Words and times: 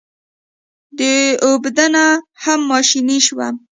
د 0.99 1.01
اوبدنه 1.47 2.05
هم 2.43 2.59
ماشیني 2.71 3.19
شوه. 3.27 3.47